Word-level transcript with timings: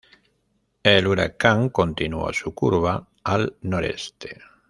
El 0.81 1.05
huracán 1.05 1.69
continuó 1.69 2.33
su 2.33 2.55
curva 2.55 3.07
al 3.23 3.57
noreste. 3.61 4.41